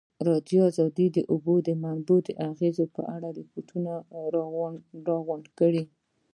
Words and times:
ازادي 0.21 0.55
راډیو 0.59 0.87
د 0.97 0.99
د 1.15 1.17
اوبو 1.31 1.53
منابع 1.83 2.17
د 2.23 2.29
اغېزو 2.49 2.85
په 2.95 3.01
اړه 3.15 3.27
ریپوټونه 3.37 3.91
راغونډ 5.07 5.45
کړي. 5.59 5.83